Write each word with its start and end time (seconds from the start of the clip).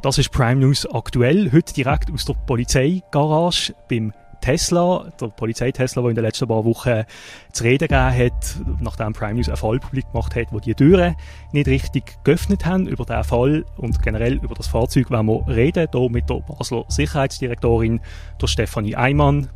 Das 0.00 0.16
ist 0.16 0.30
Prime 0.30 0.60
News 0.60 0.86
aktuell. 0.86 1.50
Heute 1.50 1.74
direkt 1.74 2.12
aus 2.12 2.24
der 2.24 2.34
Polizeigarage 2.46 3.74
beim 3.90 4.12
Tesla, 4.40 5.10
der 5.20 5.26
Polizei 5.26 5.72
Tesla, 5.72 6.02
der 6.02 6.10
in 6.10 6.14
den 6.14 6.24
letzten 6.24 6.46
paar 6.46 6.64
Wochen 6.64 7.02
zu 7.50 7.64
reden 7.64 7.88
gegeben 7.88 8.16
hat, 8.16 8.56
nachdem 8.80 9.12
Prime 9.12 9.34
News 9.34 9.48
einen 9.48 9.56
Fall 9.56 9.80
publik 9.80 10.06
gemacht 10.12 10.36
hat, 10.36 10.52
wo 10.52 10.60
die 10.60 10.74
Türen 10.74 11.16
nicht 11.50 11.66
richtig 11.66 12.16
geöffnet 12.22 12.64
haben. 12.64 12.86
Über 12.86 13.04
diesen 13.04 13.24
Fall 13.24 13.64
und 13.76 14.00
generell 14.00 14.34
über 14.34 14.54
das 14.54 14.68
Fahrzeug 14.68 15.10
werden 15.10 15.26
wir 15.26 15.48
reden, 15.48 15.88
hier 15.92 16.10
mit 16.10 16.30
der 16.30 16.42
Basler 16.42 16.84
Sicherheitsdirektorin, 16.86 18.00
der 18.40 18.46
Stefanie 18.46 18.94
Eimann. 18.94 19.50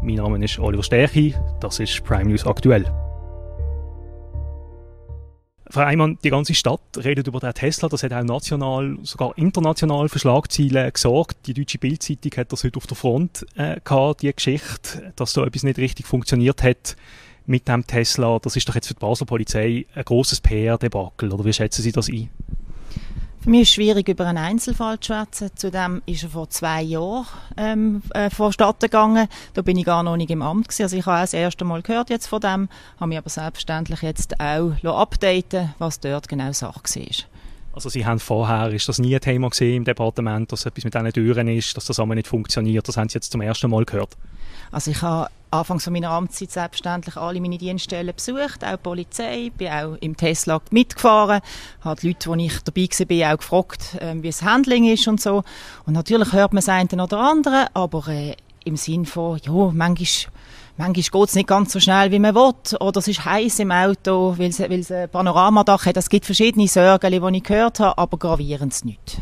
Mein 0.00 0.14
Name 0.14 0.42
ist 0.42 0.58
Oliver 0.58 0.82
Stärchi, 0.82 1.34
das 1.60 1.80
ist 1.80 2.02
Prime 2.02 2.30
News 2.30 2.46
aktuell. 2.46 2.86
Frau 5.72 5.84
Eimann, 5.84 6.18
die 6.22 6.28
ganze 6.28 6.54
Stadt 6.54 6.82
redet 7.02 7.28
über 7.28 7.40
den 7.40 7.54
Tesla. 7.54 7.88
Das 7.88 8.02
hat 8.02 8.12
auch 8.12 8.22
national, 8.22 8.98
sogar 9.04 9.38
international 9.38 10.10
für 10.10 10.18
Schlagzeilen 10.18 10.92
gesorgt. 10.92 11.46
Die 11.46 11.54
deutsche 11.54 11.78
Bildzeitung 11.78 12.30
hat 12.36 12.52
das 12.52 12.62
heute 12.62 12.76
auf 12.76 12.86
der 12.86 12.94
Front 12.94 13.46
äh, 13.54 13.80
gehabt, 13.82 14.20
die 14.20 14.30
Geschichte, 14.30 15.14
dass 15.16 15.32
da 15.32 15.46
etwas 15.46 15.62
nicht 15.62 15.78
richtig 15.78 16.04
funktioniert 16.06 16.62
hat 16.62 16.94
mit 17.46 17.68
dem 17.68 17.86
Tesla. 17.86 18.38
Das 18.38 18.54
ist 18.54 18.68
doch 18.68 18.74
jetzt 18.74 18.88
für 18.88 18.92
die 18.92 19.00
Basler 19.00 19.24
Polizei 19.24 19.86
ein 19.94 20.04
großes 20.04 20.42
PR-Debakel. 20.42 21.32
Oder 21.32 21.46
wie 21.46 21.54
schätzen 21.54 21.80
Sie 21.80 21.92
das 21.92 22.10
ein? 22.10 22.28
Für 23.42 23.50
mich 23.50 23.62
ist 23.62 23.68
es 23.70 23.74
schwierig, 23.74 24.08
über 24.08 24.24
einen 24.24 24.38
Einzelfall 24.38 25.00
zu 25.00 25.12
schwätzen. 25.12 25.50
Zudem 25.56 26.00
ist 26.06 26.22
er 26.22 26.28
vor 26.28 26.48
zwei 26.48 26.80
Jahren 26.80 27.26
ähm, 27.56 28.02
äh, 28.14 28.30
vonstatten 28.30 28.82
gegangen. 28.86 29.26
Da 29.54 29.62
bin 29.62 29.76
ich 29.76 29.84
gar 29.84 30.04
noch 30.04 30.16
nicht 30.16 30.30
im 30.30 30.42
Amt 30.42 30.68
gewesen. 30.68 30.84
Also 30.84 30.96
ich 30.96 31.06
habe 31.06 31.16
auch 31.16 31.22
das 31.22 31.34
erste 31.34 31.64
Mal 31.64 31.82
gehört 31.82 32.08
jetzt 32.08 32.28
von 32.28 32.40
dem, 32.40 32.68
habe 33.00 33.08
mich 33.08 33.18
aber 33.18 33.30
selbstverständlich 33.30 34.00
jetzt 34.02 34.38
auch 34.38 34.72
updaten 34.84 35.74
was 35.80 35.98
dort 35.98 36.28
genau 36.28 36.52
Sache 36.52 36.82
war. 36.84 37.06
Also 37.72 37.88
Sie 37.88 38.06
haben 38.06 38.20
vorher, 38.20 38.72
ist 38.72 38.88
das 38.88 39.00
nie 39.00 39.12
ein 39.12 39.20
Thema 39.20 39.50
gesehen 39.50 39.78
im 39.78 39.84
Departement, 39.84 40.52
dass 40.52 40.64
etwas 40.64 40.84
mit 40.84 40.94
diesen 40.94 41.12
Türen 41.12 41.48
ist, 41.48 41.76
dass 41.76 41.86
das 41.86 41.98
einmal 41.98 42.14
nicht 42.14 42.28
funktioniert? 42.28 42.86
Das 42.86 42.96
haben 42.96 43.08
Sie 43.08 43.16
jetzt 43.16 43.32
zum 43.32 43.40
ersten 43.40 43.68
Mal 43.70 43.84
gehört? 43.84 44.16
Also 44.70 44.92
ich 44.92 45.02
habe 45.02 45.28
anfangs 45.52 45.84
von 45.84 45.92
meiner 45.92 46.10
Amtszeit 46.10 46.50
selbstverständlich 46.50 47.16
alle 47.16 47.40
meine 47.40 47.58
Dienststellen 47.58 48.14
besucht, 48.14 48.64
auch 48.64 48.72
die 48.72 48.76
Polizei, 48.78 49.50
bin 49.56 49.68
auch 49.68 49.96
im 50.00 50.16
Tesla 50.16 50.60
mitgefahren, 50.70 51.40
habe 51.82 52.00
die 52.00 52.08
Leute, 52.08 52.36
die 52.36 52.44
ich 52.44 52.58
dabei 52.96 53.20
war, 53.20 53.34
auch 53.34 53.38
gefragt, 53.38 53.96
äh, 54.00 54.14
wie 54.16 54.28
das 54.28 54.42
Handling 54.42 54.86
ist 54.86 55.06
und 55.08 55.20
so. 55.20 55.44
Und 55.86 55.94
natürlich 55.94 56.32
hört 56.32 56.52
man 56.52 56.62
das 56.62 56.68
eine 56.68 57.02
oder 57.02 57.18
andere, 57.18 57.66
aber 57.74 58.08
äh, 58.08 58.34
im 58.64 58.76
Sinn 58.76 59.06
von, 59.06 59.38
ja, 59.44 59.52
manchmal 59.52 60.32
manchmal 60.76 60.92
geht 60.92 61.28
es 61.28 61.34
nicht 61.34 61.48
ganz 61.48 61.72
so 61.72 61.80
schnell, 61.80 62.10
wie 62.10 62.18
man 62.18 62.34
will. 62.34 62.78
Oder 62.80 62.98
es 62.98 63.08
ist 63.08 63.24
heiß 63.24 63.58
im 63.60 63.72
Auto, 63.72 64.34
weil 64.38 64.50
es, 64.50 64.60
weil 64.60 64.80
es 64.80 64.90
ein 64.90 65.08
Panoramadach 65.08 65.86
hat. 65.86 65.96
Es 65.96 66.08
gibt 66.08 66.24
verschiedene 66.26 66.68
Sorgen, 66.68 67.10
die 67.10 67.36
ich 67.36 67.42
gehört 67.42 67.80
habe, 67.80 67.98
aber 67.98 68.16
gravierend 68.18 68.84
nicht. 68.84 69.20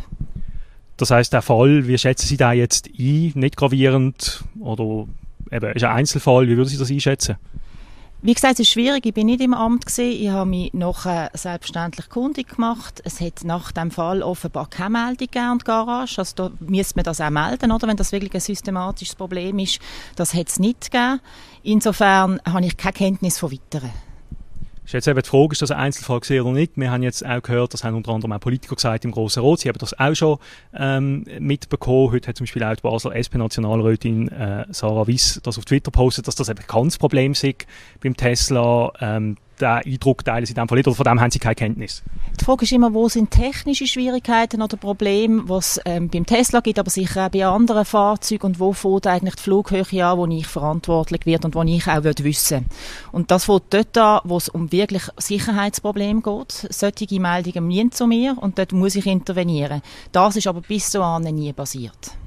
Das 0.97 1.11
heißt, 1.11 1.33
der 1.33 1.43
Fall, 1.43 1.87
wie 1.87 1.97
schätzen 1.97 2.27
Sie 2.27 2.37
da 2.37 2.53
jetzt 2.53 2.89
ein? 2.89 3.33
Nicht 3.35 3.57
gravierend 3.57 4.45
oder 4.61 5.07
eben, 5.51 5.73
ist 5.73 5.85
ein 5.85 5.97
Einzelfall, 5.97 6.49
wie 6.49 6.57
würden 6.57 6.69
Sie 6.69 6.79
das 6.79 6.91
einschätzen? 6.91 7.37
Wie 8.23 8.35
gesagt, 8.35 8.55
es 8.55 8.61
ist 8.61 8.69
schwierig. 8.69 9.07
Ich 9.07 9.15
bin 9.15 9.27
nicht 9.27 9.41
im 9.41 9.55
Amt 9.55 9.87
gewesen. 9.87 10.11
Ich 10.11 10.29
habe 10.29 10.51
mich 10.51 10.75
nachher 10.75 11.31
selbstständig 11.33 12.11
kundig 12.11 12.55
gemacht. 12.57 13.01
Es 13.03 13.19
hat 13.19 13.45
nach 13.45 13.73
dem 13.73 13.91
Fall 13.91 14.23
offenbar 14.23 14.69
keine 14.69 14.91
Meldung 14.91 15.17
gegeben 15.17 15.53
in 15.53 15.59
der 15.59 15.65
Garage. 15.65 16.19
Also 16.19 16.35
da 16.37 16.51
müsste 16.61 16.97
man 16.97 17.05
das 17.05 17.23
auch 17.23 17.31
melden, 17.31 17.73
oder? 17.73 17.89
Wenn 17.89 17.97
das 17.97 18.13
wirklich 18.13 18.35
ein 18.35 18.41
systematisches 18.41 19.15
Problem 19.15 19.59
ist. 19.59 19.79
Das 20.17 20.35
hat 20.35 20.49
es 20.49 20.59
nicht 20.59 20.91
gegeben. 20.91 21.21
Insofern 21.63 22.43
habe 22.45 22.67
ich 22.67 22.77
keine 22.77 22.93
Kenntnis 22.93 23.39
von 23.39 23.53
weiteren. 23.53 23.91
Ist 24.91 24.95
jetzt 24.95 25.07
eben 25.07 25.23
die 25.23 25.29
Frage, 25.29 25.53
ist 25.53 25.63
das 25.63 25.71
ein 25.71 25.79
Einzelfall 25.79 26.19
gesehen 26.19 26.43
oder 26.43 26.51
nicht? 26.51 26.73
Wir 26.75 26.91
haben 26.91 27.05
jetzt 27.05 27.25
auch 27.25 27.41
gehört, 27.41 27.73
das 27.73 27.85
haben 27.85 27.95
unter 27.95 28.11
anderem 28.11 28.33
auch 28.33 28.41
Politiker 28.41 28.75
gesagt 28.75 29.05
im 29.05 29.13
Grossen 29.13 29.39
Rot, 29.39 29.61
sie 29.61 29.69
haben 29.69 29.79
das 29.79 29.97
auch 29.97 30.17
schon 30.17 30.39
ähm, 30.75 31.25
mitbekommen. 31.39 32.11
Heute 32.11 32.27
hat 32.27 32.37
zum 32.37 32.47
Beispiel 32.47 32.65
auch 32.65 32.75
die 32.75 32.83
Basler 32.83 33.15
SP-Nationalrätin 33.15 34.27
äh, 34.33 34.65
Sarah 34.71 35.07
Wiss 35.07 35.41
das 35.45 35.59
auf 35.59 35.65
Twitter 35.65 35.93
postet, 35.93 36.27
dass 36.27 36.35
das 36.35 36.49
eben 36.49 36.67
kein 36.67 36.89
Problem 36.89 37.31
ist 37.31 37.47
beim 38.03 38.17
Tesla. 38.17 38.93
Ähm, 39.01 39.37
den 39.61 39.69
Eindruck 39.69 40.25
teilen 40.25 40.47
sie 40.47 40.53
in 40.53 40.57
dem 40.57 40.69
Fall 40.69 40.79
oder 40.79 40.95
von 40.95 41.05
dem 41.05 41.21
haben 41.21 41.31
sie 41.31 41.39
keine 41.39 41.55
Kenntnis? 41.55 42.03
Die 42.41 42.45
Frage 42.45 42.65
ist 42.65 42.73
immer, 42.73 42.95
wo 42.95 43.09
sind 43.09 43.31
technische 43.31 43.87
Schwierigkeiten 43.87 44.63
oder 44.63 44.77
Probleme, 44.77 45.43
was 45.47 45.81
ähm, 45.85 46.09
beim 46.09 46.27
Tesla 46.27 46.61
gibt, 46.61 46.79
aber 46.79 46.91
sicher 46.91 47.27
auch 47.27 47.31
bei 47.31 47.45
anderen 47.45 47.85
Fahrzeugen 47.85 48.47
und 48.47 48.61
wo 48.61 48.73
fängt 48.73 49.07
eigentlich 49.07 49.37
die 49.37 49.43
Flughöhe 49.43 50.07
an, 50.07 50.19
wo 50.19 50.27
ich 50.27 50.47
verantwortlich 50.47 51.27
wird 51.27 51.45
und 51.45 51.55
wo 51.55 51.63
ich 51.63 51.87
auch 51.87 52.05
wissen 52.05 52.67
Und 53.13 53.31
das 53.31 53.45
fängt 53.45 53.65
dort 53.71 53.99
an, 53.99 54.21
wo 54.25 54.37
es 54.37 54.49
um 54.49 54.73
wirklich 54.73 55.03
Sicherheitsprobleme 55.17 56.23
geht. 56.23 56.67
Solche 56.71 57.21
Meldungen 57.21 57.67
müssen 57.67 57.93
zu 57.93 58.07
mir 58.07 58.37
und 58.41 58.59
dort 58.59 58.73
muss 58.73 58.97
ich 58.97 59.07
intervenieren. 59.07 59.83
Das 60.13 60.37
ist 60.37 60.47
aber 60.47 60.61
bis 60.61 60.91
dahin 60.91 61.35
nie 61.35 61.53
passiert. 61.53 62.20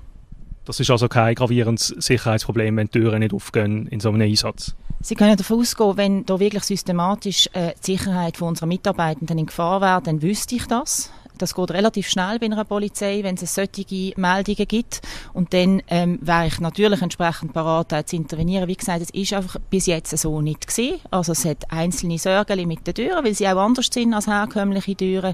Das 0.66 0.80
ist 0.80 0.90
also 0.90 1.10
kein 1.10 1.36
gravierendes 1.36 1.88
Sicherheitsproblem, 1.88 2.78
wenn 2.78 2.88
die 2.88 3.00
Türen 3.00 3.20
nicht 3.20 3.34
aufgehen 3.34 3.88
in 3.88 4.00
so 4.00 4.10
einem 4.10 4.22
Einsatz? 4.22 4.76
Sie 5.02 5.16
können 5.16 5.36
davon 5.36 5.60
ausgehen, 5.60 5.98
wenn 5.98 6.26
da 6.26 6.40
wirklich 6.40 6.64
systematisch 6.64 7.50
äh, 7.52 7.74
die 7.86 7.98
Sicherheit 7.98 8.38
von 8.38 8.50
unserer 8.50 8.68
Mitarbeitenden 8.68 9.38
in 9.38 9.46
Gefahr 9.48 9.82
wäre, 9.82 10.02
dann 10.02 10.22
wüsste 10.22 10.56
ich 10.56 10.66
das. 10.68 11.12
Das 11.38 11.56
geht 11.56 11.72
relativ 11.72 12.08
schnell 12.08 12.40
bei 12.40 12.46
einer 12.46 12.64
Polizei, 12.64 13.20
wenn 13.24 13.36
es 13.36 13.54
solche 13.54 14.14
Meldungen 14.16 14.68
gibt. 14.68 15.02
Und 15.34 15.54
dann 15.54 15.82
ähm, 15.88 16.20
wäre 16.22 16.48
ich 16.48 16.60
natürlich 16.60 17.02
entsprechend 17.02 17.52
parat, 17.54 18.08
zu 18.08 18.16
intervenieren. 18.16 18.70
Wie 18.70 18.76
gesagt, 18.76 19.02
es 19.02 19.10
ist 19.10 19.34
einfach 19.34 19.60
bis 19.70 19.88
jetzt 19.88 20.18
so 20.18 20.40
nicht 20.40 20.68
gewesen. 20.68 21.02
Also 21.12 21.32
es 21.32 21.44
hat 21.44 21.70
einzelne 21.70 22.20
Sorgen 22.20 22.68
mit 22.68 22.86
den 22.86 22.94
Türen, 22.94 23.26
weil 23.26 23.34
sie 23.34 23.48
auch 23.48 23.58
anders 23.58 23.90
sind 23.92 24.14
als 24.14 24.28
herkömmliche 24.28 24.96
Türen. 24.96 25.34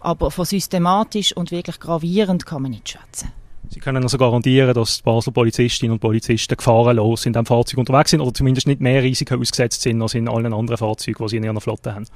Aber 0.00 0.30
von 0.30 0.44
systematisch 0.44 1.34
und 1.34 1.50
wirklich 1.50 1.80
gravierend 1.80 2.44
kann 2.46 2.62
man 2.62 2.72
nicht 2.72 2.90
schätzen. 2.90 3.32
Sie 3.70 3.80
können 3.80 4.02
also 4.02 4.16
garantieren, 4.16 4.72
dass 4.72 4.98
die 4.98 5.02
Basler 5.02 5.32
Polizistinnen 5.32 5.92
und 5.92 6.00
Polizisten 6.00 6.56
gefahrenlos 6.56 7.26
in 7.26 7.34
diesem 7.34 7.46
Fahrzeug 7.46 7.78
unterwegs 7.78 8.10
sind 8.10 8.20
oder 8.20 8.32
zumindest 8.32 8.66
nicht 8.66 8.80
mehr 8.80 9.02
Risiken 9.02 9.40
ausgesetzt 9.40 9.82
sind 9.82 10.00
als 10.00 10.14
in 10.14 10.28
allen 10.28 10.54
anderen 10.54 10.78
Fahrzeugen, 10.78 11.22
die 11.24 11.28
sie 11.28 11.36
in 11.36 11.44
ihrer 11.44 11.60
Flotte 11.60 11.94
haben 11.94 12.06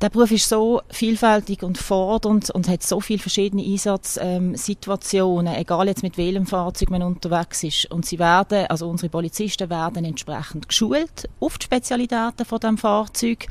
der 0.00 0.10
Beruf 0.10 0.32
ist 0.32 0.48
so 0.48 0.82
vielfältig 0.90 1.62
und 1.62 1.78
fordernd 1.78 2.50
und 2.50 2.68
hat 2.68 2.82
so 2.82 3.00
viele 3.00 3.20
verschiedene 3.20 3.62
Einsatzsituationen, 3.62 5.54
ähm, 5.54 5.60
egal 5.60 5.86
jetzt 5.86 6.02
mit 6.02 6.18
welchem 6.18 6.46
Fahrzeug 6.46 6.90
man 6.90 7.02
unterwegs 7.02 7.62
ist. 7.62 7.90
Und 7.90 8.04
sie 8.04 8.18
werden, 8.18 8.66
also 8.66 8.88
unsere 8.88 9.08
Polizisten 9.08 9.70
werden 9.70 10.04
entsprechend 10.04 10.68
geschult 10.68 11.28
auf 11.38 11.58
die 11.58 11.64
Spezialitäten 11.64 12.44
von 12.44 12.58
dem 12.58 12.76
Fahrzeug. 12.76 13.46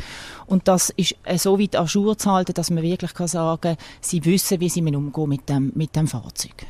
Und 0.46 0.68
das 0.68 0.90
ist 0.92 1.16
äh, 1.24 1.38
so 1.38 1.60
weit 1.60 1.78
an 1.78 1.88
Jour 1.88 2.18
zu 2.18 2.30
halten, 2.30 2.54
dass 2.54 2.70
man 2.70 2.84
wirklich 2.84 3.14
kann 3.14 3.28
sagen, 3.28 3.78
sie 4.02 4.24
wissen, 4.26 4.60
wie 4.60 4.70
sie 4.70 4.82
umgehen 4.82 5.30
mit 5.30 5.48
dem, 5.48 5.72
mit 5.76 5.96
dem 5.96 6.08
Fahrzeug. 6.08 6.66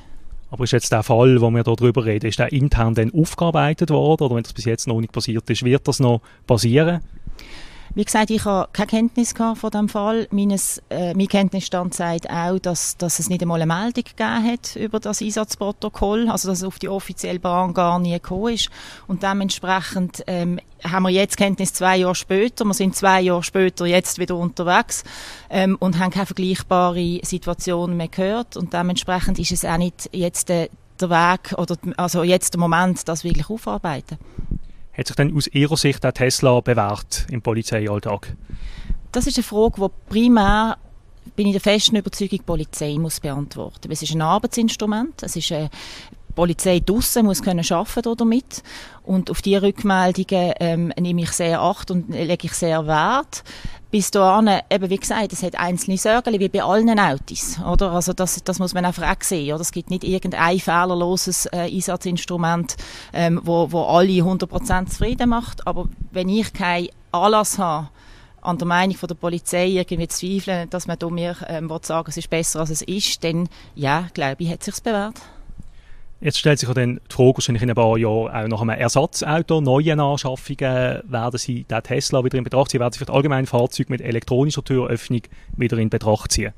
Aber 0.51 0.65
ist 0.65 0.71
jetzt 0.71 0.91
der 0.91 1.01
Fall, 1.01 1.41
wo 1.41 1.49
wir 1.49 1.63
hier 1.63 1.75
drüber 1.75 2.05
reden, 2.05 2.27
ist 2.27 2.37
der 2.37 2.53
intern 2.53 2.93
dann 2.93 3.11
aufgearbeitet 3.11 3.89
worden 3.89 4.25
oder 4.25 4.35
wenn 4.35 4.43
das 4.43 4.53
bis 4.53 4.65
jetzt 4.65 4.87
noch 4.87 5.01
nicht 5.01 5.11
passiert 5.11 5.49
ist, 5.49 5.65
wird 5.65 5.87
das 5.87 5.99
noch 5.99 6.21
passieren? 6.45 7.01
Wie 7.95 8.03
gesagt, 8.03 8.31
ich 8.31 8.43
habe 8.45 8.69
keine 8.73 8.87
Kenntnis 8.87 9.33
von 9.33 9.69
dem 9.69 9.87
Fall. 9.87 10.27
Meines, 10.31 10.81
äh, 10.89 11.13
mein 11.13 11.27
Kenntnisstand 11.27 11.93
sagt 11.93 12.27
auch, 12.27 12.57
dass, 12.57 12.97
dass 12.97 13.19
es 13.19 13.29
nicht 13.29 13.43
einmal 13.43 13.61
eine 13.61 13.71
Meldung 13.71 14.03
gegeben 14.03 14.51
hat 14.51 14.75
über 14.75 14.99
das 14.99 15.21
Einsatzprotokoll, 15.21 16.27
also 16.27 16.47
dass 16.47 16.59
es 16.59 16.63
auf 16.63 16.79
die 16.79 16.89
offizielle 16.89 17.39
Bahn 17.39 17.75
gar 17.75 17.99
nie 17.99 18.13
gekommen 18.13 18.55
ist. 18.55 18.71
Und 19.05 19.21
dementsprechend 19.21 20.23
ähm, 20.25 20.59
haben 20.83 21.03
wir 21.03 21.11
jetzt 21.11 21.37
Kenntnis 21.37 21.73
zwei 21.73 21.97
Jahre 21.97 22.15
später. 22.15 22.65
Wir 22.65 22.73
sind 22.73 22.95
zwei 22.95 23.21
Jahre 23.21 23.43
später 23.43 23.85
jetzt 23.85 24.17
wieder 24.17 24.37
unterwegs 24.37 25.03
ähm, 25.51 25.77
und 25.79 25.99
haben 25.99 26.09
keine 26.09 26.25
vergleichbare 26.25 27.19
Situation 27.21 27.95
mehr 27.95 28.07
gehört. 28.07 28.57
Und 28.57 28.73
dementsprechend 28.73 29.37
ist 29.37 29.51
es 29.51 29.65
auch 29.65 29.77
nicht 29.77 30.09
jetzt 30.11 30.49
der, 30.49 30.69
der 30.99 31.11
Weg 31.11 31.53
oder 31.59 31.77
also 31.97 32.23
jetzt 32.23 32.55
der 32.55 32.59
Moment, 32.59 33.07
das 33.07 33.23
wirklich 33.23 33.51
aufarbeiten. 33.51 34.17
Hat 34.95 35.07
sich 35.07 35.15
denn 35.15 35.35
aus 35.35 35.47
Ihrer 35.47 35.77
Sicht 35.77 36.03
der 36.03 36.13
Tesla 36.13 36.59
bewährt 36.61 37.25
im 37.29 37.41
Polizeialltag? 37.41 38.35
Das 39.11 39.27
ist 39.27 39.37
eine 39.37 39.43
Frage, 39.43 39.81
die 39.81 40.11
primär 40.11 40.77
bin 41.35 41.47
ich 41.47 41.53
der 41.53 41.61
festen 41.61 41.95
Überzeugung, 41.95 42.37
die 42.37 42.43
Polizei 42.43 42.97
muss 42.99 43.19
beantworten. 43.19 43.91
Es 43.91 44.01
ist 44.01 44.13
ein 44.13 44.21
Arbeitsinstrument, 44.21 45.23
es 45.23 45.35
ist 45.35 45.51
eine 45.51 45.69
Polizei 46.35 46.79
draussen 46.79 47.25
muss 47.25 47.41
können 47.41 47.65
arbeiten 47.69 48.17
damit 48.17 48.63
und 49.03 49.29
auf 49.29 49.41
diese 49.41 49.61
Rückmeldungen 49.61 50.53
ähm, 50.59 50.93
nehme 50.99 51.21
ich 51.21 51.31
sehr 51.31 51.61
acht 51.61 51.91
und 51.91 52.09
lege 52.09 52.47
ich 52.47 52.53
sehr 52.53 52.85
Wert. 52.87 53.43
Bis 53.91 54.09
dahin, 54.09 54.59
eben 54.71 54.89
wie 54.89 54.97
gesagt, 54.97 55.33
es 55.33 55.43
hat 55.43 55.55
einzelne 55.55 55.99
Sorgen, 55.99 56.39
wie 56.39 56.49
bei 56.49 56.63
allen 56.63 56.99
Autos, 56.99 57.59
oder? 57.59 57.91
Also 57.91 58.13
das, 58.13 58.43
das 58.43 58.57
muss 58.57 58.73
man 58.73 58.85
einfach 58.85 59.07
auch 59.07 59.21
sehen, 59.21 59.53
oder? 59.53 59.61
Es 59.61 59.71
gibt 59.71 59.91
nicht 59.91 60.03
irgendein 60.03 60.57
fehlerloses 60.57 61.45
äh, 61.47 61.71
Einsatzinstrument, 61.71 62.75
ähm, 63.13 63.39
wo, 63.43 63.71
wo 63.71 63.83
alle 63.83 64.07
100% 64.13 64.87
zufrieden 64.87 65.29
macht, 65.29 65.67
aber 65.67 65.87
wenn 66.11 66.27
ich 66.27 66.53
keinen 66.53 66.89
Anlass 67.11 67.59
habe, 67.59 67.89
an 68.43 68.57
der 68.57 68.67
Meinung 68.67 68.97
von 68.97 69.07
der 69.07 69.15
Polizei 69.15 69.67
irgendwie 69.67 70.07
zweifeln, 70.07 70.69
dass 70.69 70.87
man 70.87 70.97
mir 71.11 71.35
ähm, 71.47 71.71
sagen 71.81 72.09
es 72.09 72.17
ist 72.17 72.29
besser, 72.29 72.61
als 72.61 72.71
es 72.71 72.81
ist, 72.81 73.23
dann, 73.23 73.47
ja, 73.75 74.07
glaube 74.13 74.43
ich, 74.43 74.49
hat 74.49 74.63
sich's 74.63 74.81
bewährt. 74.81 75.21
Jetzt 76.23 76.37
stellt 76.37 76.57
sich 76.57 76.69
ja 76.69 76.73
dann 76.73 77.01
die 77.11 77.13
Frage, 77.13 77.33
wahrscheinlich 77.35 77.63
in 77.63 77.69
ein 77.69 77.75
paar 77.75 77.97
Jahren 77.97 78.31
auch 78.31 78.47
nach 78.47 78.61
einem 78.61 78.79
Ersatzauto, 78.79 79.59
neuen 79.59 79.99
Anschaffungen, 79.99 81.01
werden 81.03 81.37
Sie 81.37 81.65
den 81.65 81.83
Tesla 81.83 82.23
wieder 82.23 82.37
in 82.37 82.45
Betracht 82.45 82.71
ziehen? 82.71 82.79
Werden 82.79 82.93
Sie 82.93 82.99
für 83.03 83.11
allgemeine 83.11 83.45
Fahrzeuge 83.45 83.91
mit 83.91 83.99
elektronischer 83.99 84.63
Türöffnung 84.63 85.23
wieder 85.57 85.77
in 85.77 85.89
Betracht 85.89 86.31
ziehen? 86.31 86.53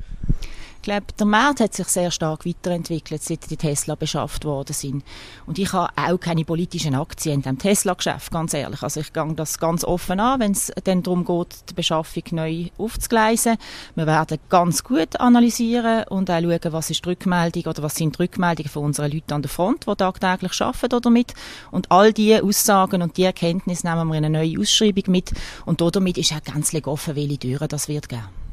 Glaube, 0.86 1.08
der 1.20 1.26
Markt 1.26 1.60
hat 1.60 1.74
sich 1.74 1.88
sehr 1.88 2.12
stark 2.12 2.46
weiterentwickelt, 2.46 3.22
seit 3.22 3.50
die 3.52 3.58
Tesla 3.58 3.96
beschafft 3.96 4.46
worden 4.46 4.74
sind. 4.74 5.04
Und 5.46 5.60
ich 5.60 5.74
habe 5.74 5.92
auch 5.98 6.18
keine 6.18 6.46
politischen 6.46 6.96
Aktien 6.96 7.36
in 7.36 7.42
dem 7.42 7.60
Tesla-Geschäft, 7.60 8.32
ganz 8.32 8.54
ehrlich. 8.54 8.82
Also 8.82 9.02
ich 9.02 9.12
gehe 9.12 9.34
das 9.36 9.60
ganz 9.60 9.84
offen 9.84 10.20
an, 10.20 10.40
wenn 10.40 10.54
es 10.54 10.72
dann 10.86 11.04
darum 11.04 11.26
geht, 11.26 11.70
die 11.70 11.74
Beschaffung 11.74 12.24
neu 12.32 12.68
aufzugleisen. 12.78 13.58
Wir 13.96 14.08
werden 14.08 14.38
ganz 14.48 14.84
gut 14.84 15.20
analysieren 15.20 16.06
und 16.08 16.32
auch 16.32 16.42
schauen, 16.42 16.74
was 16.74 16.90
ist 16.90 17.04
die 17.04 17.10
Rückmeldung 17.10 17.64
oder 17.66 17.84
was 17.84 17.96
sind 17.96 18.18
die 18.18 18.24
Rückmeldungen 18.24 18.72
von 18.72 18.86
unseren 18.86 19.12
Leuten 19.12 19.34
an 19.34 19.42
der 19.42 19.50
Front, 19.50 19.88
die 19.88 19.96
tagtäglich 19.96 20.62
arbeiten 20.62 21.02
damit. 21.02 21.34
Und 21.72 21.92
all 21.92 22.14
diese 22.14 22.44
Aussagen 22.44 23.02
und 23.02 23.18
die 23.18 23.24
Erkenntnisse 23.24 23.88
nehmen 23.88 24.08
wir 24.08 24.18
in 24.18 24.26
eine 24.26 24.40
neue 24.40 24.60
Ausschreibung 24.60 25.04
mit. 25.08 25.34
Und 25.66 25.82
damit 25.82 26.18
ist 26.18 26.32
auch 26.32 26.44
ganz 26.44 26.74
offen, 26.86 27.16
welche 27.16 27.40
Türen 27.40 27.68
das 27.68 27.88
wird 27.90 28.08
geben. 28.08 28.45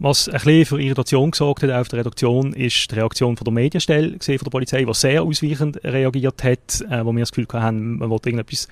Was 0.00 0.28
ein 0.28 0.34
bisschen 0.34 0.64
für 0.64 0.80
Irritation 0.80 1.32
gesorgt 1.32 1.64
hat 1.64 1.72
auf 1.72 1.88
der 1.88 1.98
Redaktion, 1.98 2.52
ist 2.52 2.88
die 2.88 2.94
Reaktion 2.94 3.36
von 3.36 3.44
der 3.44 3.52
Medienstelle 3.52 4.10
von 4.20 4.38
der 4.38 4.50
Polizei, 4.50 4.84
die 4.84 4.94
sehr 4.94 5.24
ausweichend 5.24 5.82
reagiert 5.82 6.44
hat, 6.44 6.80
äh, 6.88 7.04
wo 7.04 7.12
wir 7.12 7.18
das 7.18 7.32
Gefühl 7.32 7.48
haben, 7.60 7.98
man 7.98 8.08
wollte 8.08 8.28
irgendetwas 8.28 8.68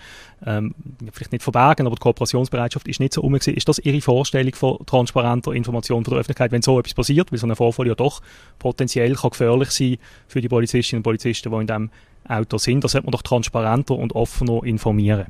ähm, 0.46 0.72
vielleicht 1.12 1.32
nicht 1.32 1.42
verbergen, 1.42 1.84
aber 1.86 1.96
die 1.96 2.00
Kooperationsbereitschaft 2.00 2.86
ist 2.86 3.00
nicht 3.00 3.12
so 3.12 3.22
um. 3.22 3.34
Ist 3.34 3.68
das 3.68 3.80
Ihre 3.80 4.00
Vorstellung 4.00 4.54
von 4.54 4.78
transparenter 4.86 5.50
Information 5.50 6.04
von 6.04 6.12
der 6.12 6.20
Öffentlichkeit, 6.20 6.52
wenn 6.52 6.62
so 6.62 6.78
etwas 6.78 6.94
passiert, 6.94 7.32
weil 7.32 7.40
so 7.40 7.48
ein 7.48 7.56
Vorfall 7.56 7.88
ja 7.88 7.96
doch 7.96 8.22
potenziell 8.60 9.16
kann 9.16 9.30
gefährlich 9.30 9.70
sein 9.70 9.96
für 10.28 10.40
die 10.40 10.48
Polizistinnen 10.48 11.00
und 11.00 11.04
Polizisten, 11.04 11.50
die 11.50 11.56
in 11.56 11.66
diesem 11.66 11.90
Auto 12.28 12.58
sind? 12.58 12.84
Da 12.84 12.88
sollte 12.88 13.06
man 13.06 13.12
doch 13.12 13.22
transparenter 13.22 13.96
und 13.96 14.14
offener 14.14 14.62
informieren. 14.62 15.26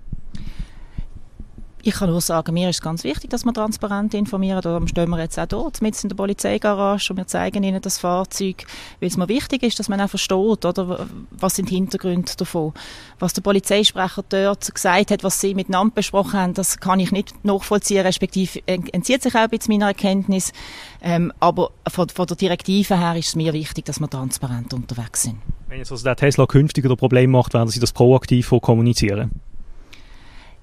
Ich 1.86 1.94
kann 1.94 2.10
nur 2.10 2.20
sagen, 2.20 2.52
mir 2.52 2.68
ist 2.68 2.82
ganz 2.82 3.04
wichtig, 3.04 3.30
dass 3.30 3.44
wir 3.44 3.52
transparent 3.52 4.12
informieren. 4.12 4.60
Darum 4.60 4.88
stehen 4.88 5.08
wir 5.08 5.20
jetzt 5.20 5.38
auch 5.38 5.46
dort, 5.46 5.80
mit 5.82 6.02
in 6.02 6.08
der 6.08 6.16
Polizeigarage 6.16 7.12
und 7.12 7.16
wir 7.16 7.28
zeigen 7.28 7.62
ihnen 7.62 7.80
das 7.80 7.98
Fahrzeug, 7.98 8.64
weil 8.98 9.08
es 9.08 9.16
mir 9.16 9.28
wichtig 9.28 9.62
ist, 9.62 9.78
dass 9.78 9.88
man 9.88 10.00
auch 10.00 10.08
versteht, 10.08 10.64
oder, 10.64 11.06
was 11.30 11.54
sind 11.54 11.70
die 11.70 11.76
Hintergründe 11.76 12.32
davon. 12.36 12.72
Was 13.20 13.34
der 13.34 13.42
Polizeisprecher 13.42 14.24
dort 14.28 14.74
gesagt 14.74 15.12
hat, 15.12 15.22
was 15.22 15.40
sie 15.40 15.54
miteinander 15.54 15.94
besprochen 15.94 16.40
haben, 16.40 16.54
das 16.54 16.80
kann 16.80 16.98
ich 16.98 17.12
nicht 17.12 17.44
nachvollziehen, 17.44 18.04
respektive 18.04 18.66
entzieht 18.66 19.22
sich 19.22 19.36
auch 19.36 19.42
ein 19.42 19.50
bisschen 19.50 19.74
meiner 19.74 19.86
Erkenntnis. 19.86 20.52
Ähm, 21.00 21.32
aber 21.38 21.70
von, 21.86 22.08
von 22.08 22.26
der 22.26 22.36
Direktive 22.36 22.98
her 22.98 23.14
ist 23.14 23.28
es 23.28 23.36
mir 23.36 23.52
wichtig, 23.52 23.84
dass 23.84 24.00
wir 24.00 24.10
transparent 24.10 24.74
unterwegs 24.74 25.22
sind. 25.22 25.36
Wenn 25.68 25.78
jetzt 25.78 25.92
also 25.92 26.02
der 26.02 26.16
Tesla 26.16 26.46
künftig 26.46 26.84
ein 26.84 26.96
Problem 26.96 27.30
macht, 27.30 27.54
werden 27.54 27.68
Sie 27.68 27.78
das 27.78 27.92
proaktiv 27.92 28.52
kommunizieren? 28.60 29.30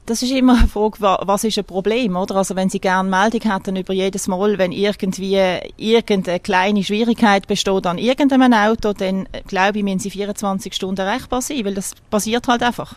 Das 0.06 0.22
ist 0.22 0.32
immer 0.32 0.58
eine 0.58 0.68
Frage, 0.68 0.98
was 1.00 1.44
ist 1.44 1.58
ein 1.58 1.64
Problem, 1.64 2.16
oder? 2.16 2.36
Also 2.36 2.56
wenn 2.56 2.70
Sie 2.70 2.80
gerne 2.80 3.10
Meldung 3.10 3.42
hätten 3.42 3.76
über 3.76 3.94
jedes 3.94 4.28
Mal, 4.28 4.58
wenn 4.58 4.72
irgendwie 4.72 5.38
irgendeine 5.78 6.40
kleine 6.40 6.84
Schwierigkeit 6.84 7.48
besteht 7.48 7.88
an 7.88 7.98
irgendeinem 7.98 8.54
Auto, 8.54 8.94
dann 8.94 9.28
äh, 9.32 9.42
glaube 9.48 9.78
ich, 9.78 9.84
müssen 9.84 10.00
Sie 10.00 10.10
24 10.10 10.74
Stunden 10.74 11.00
erreichbar 11.00 11.42
sein, 11.42 11.64
weil 11.64 11.74
das 11.74 11.96
passiert 12.10 12.48
halt 12.48 12.64
einfach. 12.64 12.96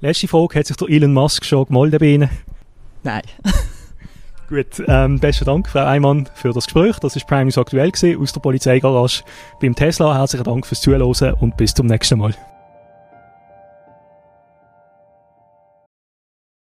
Letzte 0.00 0.28
Frage, 0.28 0.58
hat 0.58 0.66
sich 0.66 0.76
der 0.76 0.88
Elon 0.88 1.12
Musk 1.12 1.44
schon 1.44 1.64
gemeldet 1.66 2.00
bei 2.00 2.06
Ihnen? 2.06 2.30
Nein. 3.02 3.22
Gut, 4.48 4.82
ähm, 4.86 5.18
besten 5.18 5.44
Dank, 5.44 5.68
Frau 5.68 5.84
Eimann, 5.84 6.28
für 6.34 6.52
das 6.52 6.64
Gespräch. 6.64 6.98
Das 7.00 7.16
ist 7.16 7.26
Prime 7.26 7.44
News 7.44 7.58
aktuell 7.58 7.90
gewesen, 7.90 8.20
aus 8.20 8.32
der 8.32 8.40
Polizeigarage 8.40 9.22
beim 9.60 9.74
Tesla. 9.74 10.16
Herzlichen 10.16 10.44
Dank 10.44 10.66
fürs 10.66 10.80
Zuhören 10.80 11.34
und 11.34 11.56
bis 11.56 11.74
zum 11.74 11.86
nächsten 11.86 12.18
Mal. 12.18 12.34